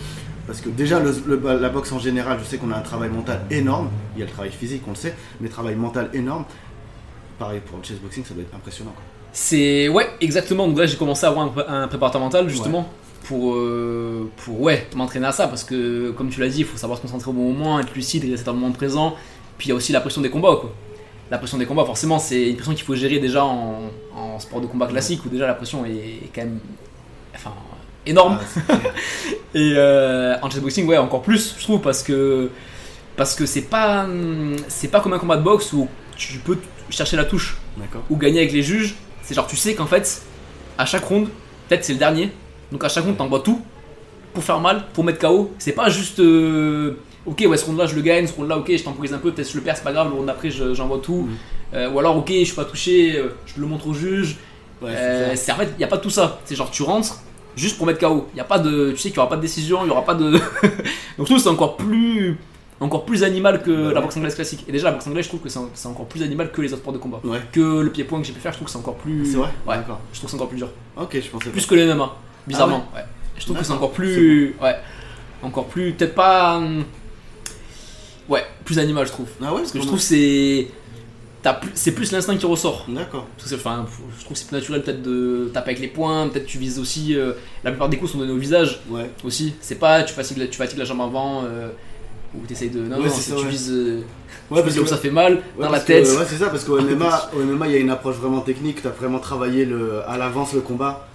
[0.47, 3.11] parce que déjà le- le- la boxe en général, je sais qu'on a un travail
[3.11, 3.91] mental énorme.
[4.17, 6.45] Il y a le travail physique, on le sait, mais travail mental énorme.
[7.39, 8.93] Pareil pour le chessboxing, ça doit être impressionnant.
[8.93, 9.03] quoi.
[9.39, 9.89] C'est.
[9.89, 10.67] Ouais, exactement.
[10.67, 12.89] Donc là, j'ai commencé à avoir un, pré- un préparateur mental, justement.
[13.25, 16.77] Pour, euh, pour ouais, m'entraîner à ça parce que comme tu l'as dit il faut
[16.77, 19.17] savoir se concentrer au bon moment être lucide rester dans le moment présent
[19.59, 20.73] puis il y a aussi la pression des combats quoi
[21.33, 23.81] la pression des combats forcément c'est une pression qu'il faut gérer déjà en,
[24.15, 26.61] en sport de combat classique où déjà la pression est quand même
[27.35, 27.51] enfin
[28.07, 28.75] énorme Ah.
[29.57, 32.49] Et euh, en chessboxing, ouais, encore plus, je trouve, parce que
[33.17, 34.07] parce que c'est pas
[34.69, 36.59] c'est pas comme un combat de boxe où tu peux
[36.91, 37.57] chercher la touche
[38.09, 38.95] ou gagner avec les juges.
[39.27, 40.23] C'est genre tu sais qu'en fait,
[40.79, 41.29] à chaque round,
[41.69, 42.31] peut-être c'est le dernier,
[42.73, 43.61] donc à chaque round t'envoies tout
[44.33, 45.53] pour faire mal, pour mettre KO.
[45.59, 46.93] C'est pas juste euh,
[47.27, 49.51] ok, ouais, ce round-là je le gagne, ce round-là ok, je temporise un peu, peut-être
[49.51, 51.27] je le perds, c'est pas grave, le round d'après je- j'envoie tout.
[51.29, 51.37] Mhm.
[51.75, 54.37] Euh, ou alors ok, je suis pas touché, euh, je le montre au juge.
[54.81, 56.39] Ouais, c'est en fait, il y a pas tout ça.
[56.45, 57.21] C'est genre tu rentres
[57.57, 58.29] juste pour mettre KO.
[58.35, 59.91] Il y a pas de, tu sais qu'il y aura pas de décision, il y
[59.91, 60.39] aura pas de.
[61.19, 62.37] Donc que c'est encore plus,
[62.81, 64.65] encore plus animal que Bah la boxe anglaise classique.
[64.69, 66.61] Et déjà la boxe anglaise, je trouve que c'est en- c'est encore plus animal que
[66.61, 67.21] les autres sports de combat.
[67.25, 67.41] Ouais.
[67.53, 69.25] Que le pied-point que j'ai pu faire, je trouve que c'est encore plus.
[69.25, 69.77] C'est vrai Ouais.
[69.77, 70.01] D'accord.
[70.13, 70.69] Je trouve que c'est encore plus dur.
[70.97, 72.15] Ok, je pensais Plus que les MMA,
[72.47, 72.87] bizarrement.
[72.93, 73.05] Ah ouais.
[73.39, 74.77] Je trouve que c'est encore plus, ouais,
[75.43, 76.85] encore plus, peut-être pas, hum,
[78.29, 79.29] ouais, plus animal, je trouve.
[79.43, 80.69] Ah ouais Parce que je trouve que c'est,
[81.75, 82.87] c'est plus l'instinct qui ressort.
[82.89, 83.27] D'accord.
[83.55, 83.87] Enfin,
[84.19, 86.79] je trouve que c'est plus naturel peut-être de taper avec les poings, peut-être tu vises
[86.79, 87.15] aussi.
[87.15, 89.11] euh, la plupart des coups sont donnés au visage Ouais.
[89.25, 89.55] aussi.
[89.61, 91.69] C'est pas tu fatigues, la- tu fatigues la jambe avant euh,
[92.49, 92.81] t'essayes de.
[92.81, 93.49] Non, Ouais, non, c'est tu ouais.
[93.49, 93.71] vises.
[93.73, 94.01] euh,
[94.51, 96.07] Ouais, là où ça fait mal, Ouais, dans la parce que, tête.
[96.07, 98.81] ouais, c'est ça, parce qu'au MMA, au MMA, il y a une approche vraiment technique.
[98.83, 101.09] Tu as vraiment travaillé le, à l'avance le combat.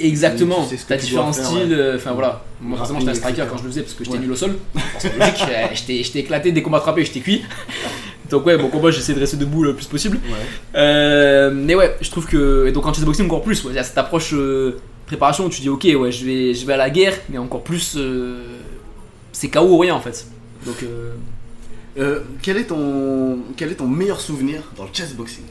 [0.00, 1.72] Exactement, tu sais que t'as différents faire, styles.
[1.72, 4.18] euh, Enfin voilà, moi forcément j'étais un striker quand je le faisais parce que j'étais
[4.18, 4.54] nul au sol.
[5.00, 5.66] C'est logique, euh,
[6.04, 7.42] j'étais éclaté dès qu'on m'a attrapé, j'étais cuit.
[8.30, 10.18] Donc ouais, mon combat j'essaie de rester debout le plus possible.
[10.18, 10.32] Ouais.
[10.76, 12.66] Euh, mais ouais, je trouve que.
[12.68, 15.48] Et donc en chessboxing encore plus, ouais, il y a cette approche euh, préparation où
[15.48, 17.94] tu dis ok, ouais, je vais, je vais à la guerre, mais encore plus.
[17.96, 18.42] euh,
[19.32, 20.26] c'est KO ou rien en fait.
[20.66, 20.82] Donc.
[20.82, 21.14] euh,
[21.98, 25.44] Euh, quel, est ton, quel est ton meilleur souvenir dans le chessboxing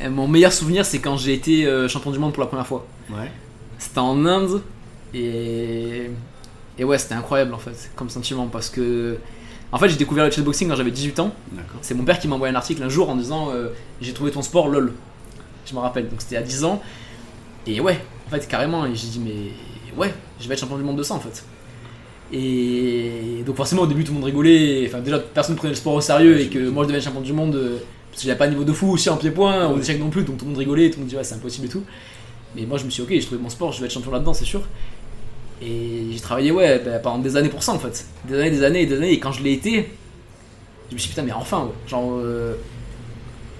[0.00, 2.66] et mon meilleur souvenir, c'est quand j'ai été euh, champion du monde pour la première
[2.66, 2.84] fois.
[3.10, 3.30] Ouais.
[3.78, 4.62] C'était en Inde
[5.12, 6.10] et.
[6.76, 9.18] Et ouais, c'était incroyable en fait, comme sentiment parce que.
[9.70, 11.32] En fait, j'ai découvert le chessboxing quand j'avais 18 ans.
[11.82, 13.68] C'est mon père qui m'a envoyé un article un jour en disant euh,
[14.00, 14.92] J'ai trouvé ton sport, lol.
[15.66, 16.82] Je me rappelle, donc c'était à 10 ans.
[17.66, 20.82] Et ouais, en fait, carrément, et j'ai dit Mais ouais, je vais être champion du
[20.82, 21.44] monde de ça en fait.
[22.36, 24.84] Et donc, forcément, au début, tout le monde rigolait.
[24.88, 27.32] Enfin, déjà, personne prenait le sport au sérieux et que moi je être champion du
[27.32, 27.78] monde euh,
[28.10, 30.24] parce que j'avais pas un niveau de fou aussi en pied-point, au échec non plus,
[30.24, 31.84] donc tout le monde rigolait, tout le monde disait Ouais, c'est impossible et tout.
[32.56, 34.10] Mais moi, je me suis dit Ok, j'ai trouvé mon sport, je vais être champion
[34.10, 34.62] là-dedans, c'est sûr.
[35.62, 38.04] Et j'ai travaillé, ouais, bah, pendant des années pour ça en fait.
[38.26, 39.12] Des années, des années des années.
[39.12, 39.90] Et quand je l'ai été,
[40.90, 41.88] je me suis dit, putain, mais enfin, ouais.
[41.88, 42.54] Genre, euh,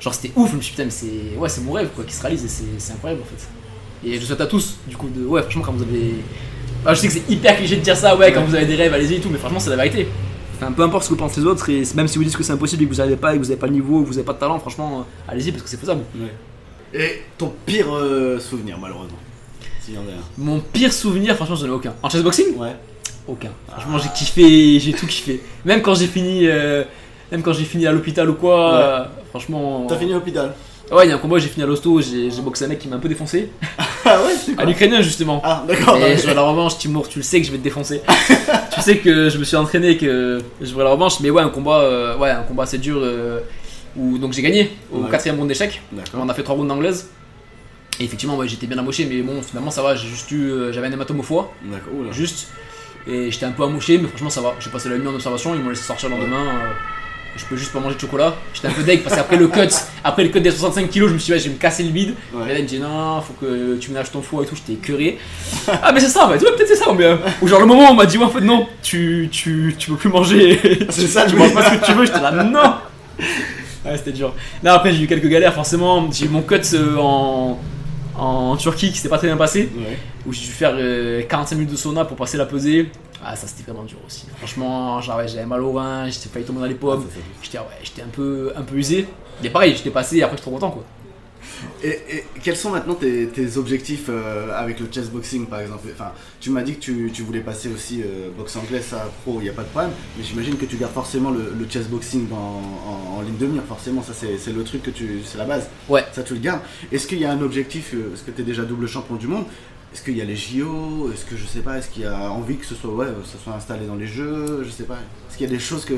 [0.01, 0.51] genre c'était ouf.
[0.51, 2.45] Je me suis dit, putain, mais c'est ouais, c'est mon rêve quoi, qui se réalise
[2.45, 4.09] et c'est incroyable en fait.
[4.09, 6.15] Et je souhaite à tous, du coup, de ouais, franchement, quand vous avez.
[6.87, 8.75] Ah, je sais que c'est hyper cliché de dire ça, ouais, quand vous avez des
[8.77, 10.07] rêves, allez-y et tout, mais franchement, c'est la vérité.
[10.57, 12.53] Enfin, peu importe ce que pensent les autres, et même si vous dites que c'est
[12.53, 14.13] impossible et que vous n'arrivez pas, et que vous n'avez pas le niveau, que vous
[14.15, 16.03] n'avez pas de talent, franchement, euh, allez-y parce que c'est faisable.
[16.93, 19.17] Et ton pire euh, souvenir, malheureusement?
[19.81, 20.23] S'il y en a un.
[20.39, 21.95] Mon pire souvenir, franchement, j'en ai aucun.
[22.03, 22.77] En chessboxing Ouais.
[23.27, 23.51] Aucun.
[23.69, 25.41] Franchement, j'ai kiffé, j'ai tout kiffé.
[25.65, 26.85] Même quand j'ai fini, euh,
[27.33, 28.79] même quand j'ai fini à l'hôpital ou quoi, Ouais.
[28.83, 29.87] euh, franchement.
[29.89, 30.55] T'as fini à l'hôpital?
[30.93, 32.89] Ouais, il y a un combat, j'ai fini à l'hosto, j'ai boxé un mec qui
[32.89, 33.51] m'a un peu défoncé.
[34.07, 35.41] Ah ouais, c'est À l'ukrainien, justement.
[35.43, 35.97] Ah, d'accord.
[35.97, 38.03] Et je veux la revanche, Timur, tu le sais que je vais te défoncer.
[38.75, 41.49] tu sais que je me suis entraîné, que je veux la revanche, mais ouais, un
[41.49, 43.41] combat, euh, ouais, un combat assez dur euh,
[43.97, 45.11] où donc j'ai gagné au Ouais.
[45.11, 45.81] quatrième round d'échecs.
[46.15, 47.09] On a fait trois rounds d'anglaise.
[47.99, 50.71] Et effectivement, ouais, j'étais bien amoché, mais bon, finalement ça va, j'ai juste eu, euh,
[50.71, 52.13] j'avais un hématome au foie, D'accord.
[52.13, 52.49] Juste.
[53.07, 54.53] Et j'étais un peu amoché, mais franchement ça va.
[54.61, 56.45] J'ai passé la nuit en observation, ils m'ont laissé sortir le lendemain.
[57.37, 58.35] Je peux juste pas manger de chocolat.
[58.53, 59.61] J'étais un peu deg parce qu'après le cut,
[60.05, 61.91] après le cut des 65 kilos, je me suis dit, je vais me casser le
[61.91, 62.15] bide.
[62.33, 62.45] Ouais.
[62.47, 64.55] Et là, il me dit, non, faut que tu ménages ton foie et tout.
[64.57, 65.19] J'étais curé.
[65.83, 66.37] ah, mais c'est ça, en fait.
[66.45, 67.05] Ouais, peut-être c'est ça, mais.
[67.05, 69.75] euh, Ou genre, le moment où on m'a dit, ouais, en fait, non, tu, tu,
[69.79, 70.61] tu peux plus manger.
[70.91, 72.05] C'est ça, tu je manges pas ce que tu veux.
[72.07, 72.75] J'étais là, non.
[73.85, 74.33] Ouais, c'était dur.
[74.63, 76.11] Là, après, j'ai eu quelques galères, forcément.
[76.11, 77.59] J'ai eu mon cut euh, en.
[78.19, 79.99] En Turquie qui s'est pas très bien passé, Ouais.
[80.27, 82.91] où j'ai dû faire euh, 45 minutes de sauna pour passer la pesée.
[83.25, 84.27] Ah, ça c'était vraiment dur aussi.
[84.39, 87.03] Franchement, j'avais mal au rein, j'étais failli tomber dans les Ah, pommes.
[87.13, 89.07] ça- J'étais ouais, un peu, un peu usé.
[89.43, 90.85] Mais pareil, j'étais passé et après j'étais trop content quoi.
[91.83, 95.89] Et, et quels sont maintenant tes, tes objectifs euh, avec le chessboxing par exemple?
[95.93, 99.39] Enfin, tu m'as dit que tu, tu voulais passer aussi euh, boxe anglaise, ça pro,
[99.41, 102.31] il n'y a pas de problème, mais j'imagine que tu gardes forcément le, le chessboxing
[102.33, 105.21] en, en, en ligne de mire, forcément, ça c'est le truc que tu.
[105.25, 105.69] c'est la base.
[105.89, 106.05] Ouais.
[106.13, 106.61] Ça tu le gardes.
[106.93, 109.27] Est-ce qu'il y a un objectif euh, Est-ce que tu es déjà double champion du
[109.27, 109.45] monde?
[109.93, 112.31] Est-ce qu'il y a les JO Est-ce que je sais pas Est-ce qu'il y a
[112.31, 114.65] envie que ce soit, ouais, ça soit installé dans les jeux?
[114.65, 114.95] Je sais pas.
[115.29, 115.95] Est-ce qu'il y a des choses que.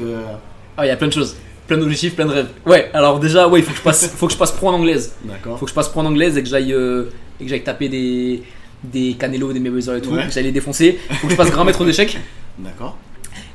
[0.77, 1.35] Ah, il y a plein de choses.
[1.67, 2.49] Plein d'objectifs, plein de rêves.
[2.65, 4.75] Ouais, alors déjà, ouais, il faut que je passe, faut que je passe pro en
[4.75, 5.15] anglaise.
[5.25, 5.59] D'accord.
[5.59, 7.05] Faut que je passe pro en anglaise et que j'aille euh,
[7.41, 8.43] et que j'aille taper des
[8.85, 10.27] des Canelo, des Mayweather et tout, Ouais.
[10.27, 10.99] que j'aille les défoncer.
[11.21, 12.19] Faut que je passe grand maître d'échecs.
[12.59, 12.97] D'accord.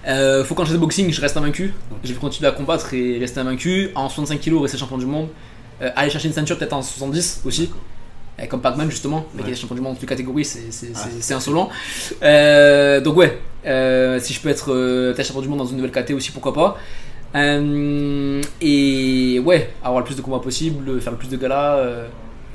[0.07, 1.73] Euh, faut qu'en chaise boxing, je reste invaincu.
[2.03, 3.91] Je vais continuer à combattre et rester invaincu.
[3.95, 5.27] En 65 kg, rester champion du monde.
[5.81, 7.69] Euh, aller chercher une ceinture peut-être en 70 aussi.
[8.39, 10.71] Euh, comme Pac-Man justement, mais qui est champion du monde en toutes les catégories, c'est
[10.71, 11.69] c'est- Ah, c'est- c'est c'est insolent.
[12.23, 13.39] Euh, donc ouais,
[14.19, 14.65] si je peux être
[15.13, 16.77] peut-être champion du monde dans une nouvelle caté aussi, pourquoi pas.
[17.35, 22.07] Euh, et ouais, avoir le plus de combats possible, faire le plus de galas euh,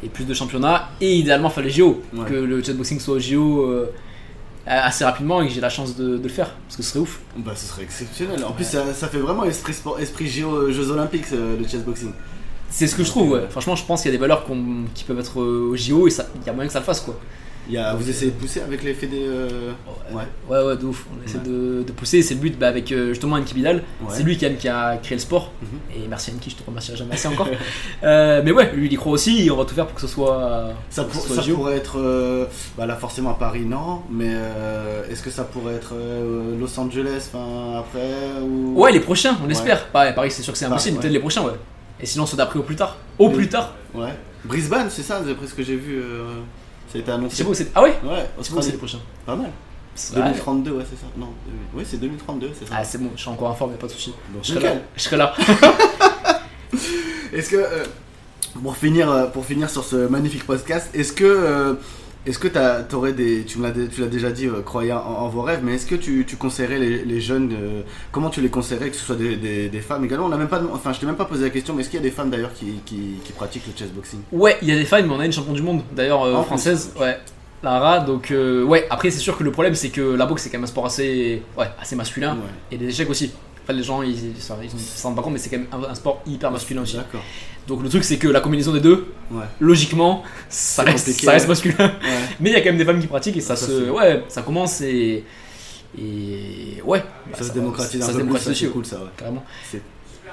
[0.02, 2.26] et plus de championnats, et idéalement faire les JO, Ouais.
[2.28, 3.86] que le chessboxing soit au JO euh,
[4.66, 7.00] assez rapidement et que j'ai la chance de, de le faire, parce que ce serait
[7.00, 7.20] ouf.
[7.38, 8.44] Bah, ce serait exceptionnel.
[8.44, 12.12] En plus, ça, ça fait vraiment esprit, sport, esprit JO, Jeux Olympiques, le chessboxing.
[12.68, 13.46] C'est ce que je trouve, ouais.
[13.48, 14.44] Franchement, je pense qu'il y a des valeurs
[14.94, 17.18] qui peuvent être au JO et il y a moyen que ça le fasse, quoi.
[17.68, 19.72] Il y a, vous essayez de pousser avec les fédés euh,
[20.12, 20.22] Ouais.
[20.48, 21.04] Ouais, ouais, de ouf.
[21.12, 21.44] On essaie Ouais.
[21.44, 22.22] de, de pousser.
[22.22, 23.76] C'est le but bah, avec euh, justement Enki Bidal.
[24.00, 24.06] Ouais.
[24.10, 25.50] C'est lui qui a, qui a créé le sport.
[25.62, 25.68] Mhm.
[26.04, 27.48] Et merci Enki, je te remercierai jamais assez encore.
[28.04, 29.46] Euh, mais ouais, lui il y croit aussi.
[29.46, 30.68] Et on va tout faire pour que ce soit.
[30.90, 31.98] Ça, pour soit ça pourrait être.
[31.98, 32.46] euh,
[32.78, 34.02] bah là, forcément à Paris, non.
[34.10, 34.32] Mais
[35.10, 35.92] est-ce que ça pourrait être
[36.60, 38.80] Los Angeles enfin, après ou...
[38.80, 39.86] Ouais, les prochains, on l'espère.
[39.88, 40.96] Pareil, Paris, c'est sûr que c'est impossible.
[40.96, 41.00] ouais.
[41.02, 41.52] Peut-être les prochains, ouais.
[42.00, 42.96] Et sinon, ceux d'après au plus tard.
[43.18, 43.34] Au Oui.
[43.34, 43.74] plus tard.
[43.94, 44.14] Ouais.
[44.44, 46.00] Brisbane, c'est ça, d'après ce que j'ai vu.
[46.88, 47.36] Ça a été annoncé.
[47.36, 47.70] C'est beau, c'est.
[47.74, 49.00] Ah ouais Ouais, C'est les prochains.
[49.24, 49.46] Pas mal.
[49.46, 49.52] Ouais.
[50.14, 51.06] 2032, ouais, c'est ça.
[51.16, 51.28] Non,
[51.74, 52.74] oui, c'est 2032, c'est ça.
[52.76, 54.12] Ah, c'est bon, je suis encore en forme, y'a pas de soucis.
[54.42, 54.74] Je serai là.
[54.94, 55.34] Je serai là.
[57.32, 57.84] Est-ce que, euh,
[58.62, 61.74] pour, finir, euh, pour finir sur ce magnifique podcast, est-ce que, euh,
[62.26, 63.44] est-ce que t'as- t'aurais des.
[63.44, 65.74] Tu me l'as dé- tu l'as déjà dit, euh, croyant en, en vos rêves, mais
[65.74, 67.52] est-ce que tu, tu conseillerais les, les jeunes.
[67.52, 70.26] euh, comment tu les conseillerais, que ce soit des, des- des femmes également?
[70.26, 71.98] On n'a même pas, Enfin, je t'ai même pas posé la question, mais est-ce qu'il
[71.98, 74.76] y a des femmes d'ailleurs qui, qui, qui pratiquent le chessboxing Ouais, il y a
[74.76, 76.44] des femmes, mais on a une championne du monde, d'ailleurs euh, plus.
[76.46, 77.16] française, ouais,
[77.62, 78.00] Lara.
[78.00, 80.58] Donc, euh, ouais, après, c'est sûr que le problème, c'est que la boxe, c'est quand
[80.58, 82.32] même un sport assez, ouais, assez masculin.
[82.34, 82.50] Ouais.
[82.72, 83.32] Et les échecs aussi.
[83.68, 84.54] Enfin, les gens, ils ils s'en
[85.08, 86.98] rendent pas compte, mais c'est quand même un, un sport hyper masculin aussi.
[87.66, 89.42] Donc, le truc, c'est que la combinaison des deux, Ouais.
[89.58, 91.74] logiquement, ça reste, ça reste masculin.
[91.78, 91.90] Ouais.
[92.40, 93.90] Mais il y a quand même des femmes qui pratiquent et ça, Ça, se.
[93.90, 95.24] Ouais, ça commence et.
[95.98, 96.80] Et.
[96.84, 97.00] Ouais.
[97.00, 99.10] bah, Ça se va- démocratise un se peu plus, ça, c'est cool ça, ouais.
[99.16, 99.44] Carrément.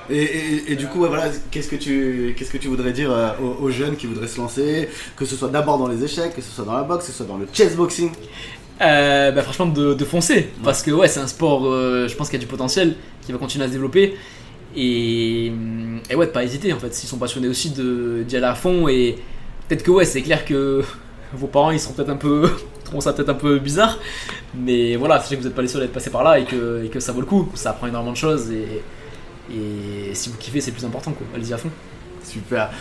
[0.09, 3.09] Et, et- et du coup, ouais, voilà, qu'est-ce que tu, qu'est-ce que tu voudrais dire
[3.11, 6.35] euh, aux, aux jeunes qui voudraient se lancer, que ce soit d'abord dans les échecs,
[6.35, 8.11] que ce soit dans la boxe, que ce soit dans le chessboxing
[8.81, 10.49] Euh, bah franchement de, de foncer.
[10.63, 13.31] Parce que ouais c'est un sport euh, je pense qu'il y a du potentiel qui
[13.31, 14.15] va continuer à se développer.
[14.75, 15.51] Et,
[16.09, 16.93] et ouais de pas hésiter en fait.
[16.93, 19.17] S'ils sont passionnés aussi d'y aller à fond et
[19.67, 20.83] peut-être que ouais c'est clair que
[21.33, 22.49] vos parents ils seront peut-être un peu
[22.83, 23.99] trouveront ça peut-être un peu bizarre.
[24.55, 26.45] Mais voilà sachez que vous n'êtes pas les seuls à être passés par là et
[26.45, 27.49] que, et que ça vaut le coup.
[27.53, 28.81] Ça apprend énormément de choses et,
[29.53, 31.27] et si vous kiffez c'est le plus important quoi.
[31.35, 31.69] Allez-y à fond
[32.23, 32.71] Super.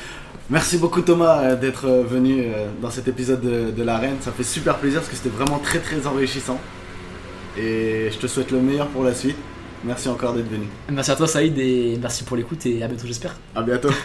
[0.51, 4.17] Merci beaucoup Thomas euh, d'être euh, venu euh, dans cet épisode de, de l'arène.
[4.21, 6.61] Ça fait super plaisir parce que c'était vraiment très très enrichissant.
[7.57, 9.37] Et je te souhaite le meilleur pour la suite.
[9.85, 10.67] Merci encore d'être venu.
[10.91, 13.91] merci à toi Saïd et merci pour l'écoute et à bientôt j'espère À bientôt.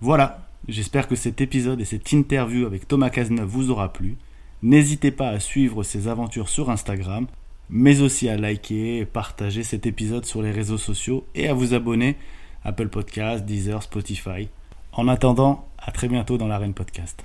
[0.00, 4.16] Voilà, j'espère que cet épisode et cette interview avec Thomas Cazeneuve vous aura plu.
[4.62, 7.26] N'hésitez pas à suivre ses aventures sur Instagram,
[7.70, 11.72] mais aussi à liker et partager cet épisode sur les réseaux sociaux et à vous
[11.72, 12.16] abonner
[12.64, 14.48] Apple Podcasts, Deezer, Spotify.
[14.92, 17.24] En attendant, à très bientôt dans l'arène podcast.